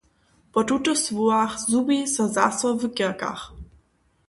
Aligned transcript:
Po 0.53 0.63
tutych 0.63 0.97
słowach 0.97 1.59
zhubi 1.59 2.07
so 2.07 2.23
zaso 2.27 2.69
w 2.77 2.93
kerkach. 2.95 3.53